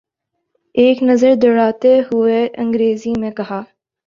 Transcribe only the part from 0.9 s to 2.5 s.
نظر دوڑاتے ہوئے